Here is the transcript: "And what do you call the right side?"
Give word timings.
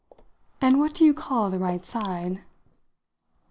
"And 0.59 0.79
what 0.79 0.95
do 0.95 1.05
you 1.05 1.13
call 1.13 1.51
the 1.51 1.59
right 1.59 1.85
side?" 1.85 2.41